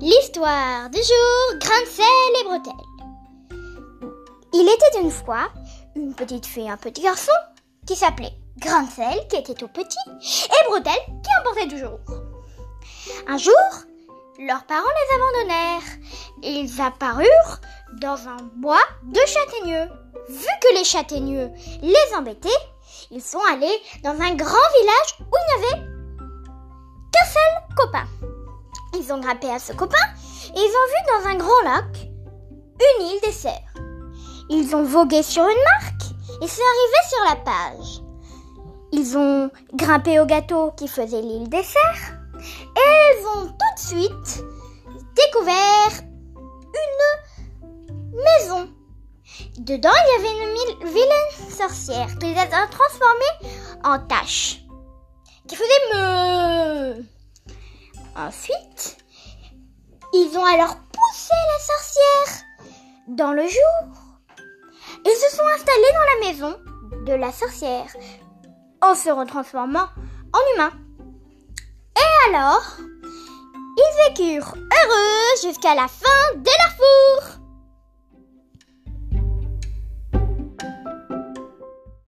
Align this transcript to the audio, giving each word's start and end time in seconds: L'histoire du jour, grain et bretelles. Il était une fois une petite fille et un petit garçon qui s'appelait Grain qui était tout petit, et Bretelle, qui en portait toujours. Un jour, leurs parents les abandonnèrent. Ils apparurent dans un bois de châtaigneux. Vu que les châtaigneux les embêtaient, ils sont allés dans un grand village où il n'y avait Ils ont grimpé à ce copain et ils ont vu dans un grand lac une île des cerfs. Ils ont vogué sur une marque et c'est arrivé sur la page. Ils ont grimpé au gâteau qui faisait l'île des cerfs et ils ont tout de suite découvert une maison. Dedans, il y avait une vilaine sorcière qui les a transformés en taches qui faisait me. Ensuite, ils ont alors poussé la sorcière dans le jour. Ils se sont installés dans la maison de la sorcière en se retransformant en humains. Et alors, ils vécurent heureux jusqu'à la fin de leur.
L'histoire 0.00 0.88
du 0.90 0.98
jour, 0.98 1.58
grain 1.58 1.74
et 2.40 2.44
bretelles. 2.44 2.72
Il 4.52 4.68
était 4.68 5.00
une 5.02 5.10
fois 5.10 5.48
une 5.96 6.14
petite 6.14 6.46
fille 6.46 6.66
et 6.66 6.70
un 6.70 6.76
petit 6.76 7.02
garçon 7.02 7.32
qui 7.84 7.96
s'appelait 7.96 8.32
Grain 8.58 8.86
qui 9.28 9.36
était 9.36 9.54
tout 9.54 9.66
petit, 9.68 9.98
et 10.08 10.68
Bretelle, 10.68 10.92
qui 11.06 11.30
en 11.38 11.42
portait 11.42 11.66
toujours. 11.66 11.98
Un 13.26 13.38
jour, 13.38 13.54
leurs 14.38 14.64
parents 14.66 14.84
les 14.84 15.16
abandonnèrent. 15.16 15.98
Ils 16.42 16.80
apparurent 16.80 17.60
dans 18.00 18.28
un 18.28 18.38
bois 18.54 18.82
de 19.02 19.20
châtaigneux. 19.26 19.88
Vu 20.28 20.48
que 20.62 20.74
les 20.76 20.84
châtaigneux 20.84 21.50
les 21.82 22.16
embêtaient, 22.16 22.48
ils 23.10 23.22
sont 23.22 23.42
allés 23.50 23.80
dans 24.04 24.10
un 24.10 24.34
grand 24.34 24.70
village 24.80 25.18
où 25.20 25.34
il 25.34 25.60
n'y 25.60 25.66
avait 25.66 25.97
Ils 29.08 29.14
ont 29.14 29.20
grimpé 29.20 29.48
à 29.48 29.58
ce 29.58 29.72
copain 29.72 29.96
et 30.54 30.58
ils 30.58 30.60
ont 30.60 30.60
vu 30.60 31.24
dans 31.24 31.30
un 31.30 31.34
grand 31.36 31.62
lac 31.64 32.10
une 32.98 33.06
île 33.06 33.20
des 33.22 33.32
cerfs. 33.32 33.74
Ils 34.50 34.76
ont 34.76 34.84
vogué 34.84 35.22
sur 35.22 35.44
une 35.44 35.48
marque 35.48 36.12
et 36.42 36.46
c'est 36.46 36.60
arrivé 36.60 36.98
sur 37.08 37.24
la 37.24 37.36
page. 37.36 38.02
Ils 38.92 39.16
ont 39.16 39.50
grimpé 39.72 40.20
au 40.20 40.26
gâteau 40.26 40.72
qui 40.76 40.88
faisait 40.88 41.22
l'île 41.22 41.48
des 41.48 41.62
cerfs 41.62 42.18
et 42.76 43.18
ils 43.18 43.26
ont 43.28 43.46
tout 43.46 43.74
de 43.76 43.80
suite 43.80 44.44
découvert 45.16 46.02
une 46.74 48.12
maison. 48.12 48.68
Dedans, 49.56 49.90
il 50.04 50.22
y 50.22 50.26
avait 50.26 50.82
une 50.82 50.86
vilaine 50.86 51.50
sorcière 51.50 52.18
qui 52.18 52.26
les 52.26 52.40
a 52.40 52.66
transformés 52.66 53.56
en 53.84 53.98
taches 54.00 54.66
qui 55.46 55.56
faisait 55.56 55.94
me. 55.94 57.17
Ensuite, 58.18 58.96
ils 60.12 60.36
ont 60.36 60.44
alors 60.44 60.76
poussé 60.92 61.34
la 61.52 61.64
sorcière 61.64 62.44
dans 63.06 63.32
le 63.32 63.42
jour. 63.42 64.42
Ils 65.06 65.30
se 65.30 65.36
sont 65.36 65.46
installés 65.54 65.92
dans 65.92 66.00
la 66.00 66.28
maison 66.28 66.60
de 67.06 67.12
la 67.12 67.30
sorcière 67.30 67.86
en 68.82 68.96
se 68.96 69.08
retransformant 69.10 69.86
en 70.32 70.54
humains. 70.54 70.72
Et 71.96 72.28
alors, 72.28 72.64
ils 73.76 74.08
vécurent 74.08 74.54
heureux 74.56 75.40
jusqu'à 75.40 75.76
la 75.76 75.86
fin 75.86 76.34
de 76.34 76.44
leur. 76.44 76.77